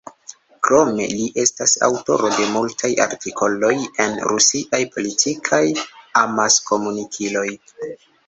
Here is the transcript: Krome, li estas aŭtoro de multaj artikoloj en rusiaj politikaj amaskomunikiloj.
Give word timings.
Krome, 0.67 1.03
li 1.17 1.25
estas 1.41 1.73
aŭtoro 1.87 2.29
de 2.37 2.47
multaj 2.53 2.91
artikoloj 3.05 3.71
en 4.05 4.17
rusiaj 4.31 4.81
politikaj 4.95 5.61
amaskomunikiloj. 6.25 7.47